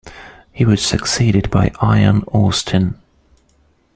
[0.51, 2.97] He was succeeded by Ian Austin.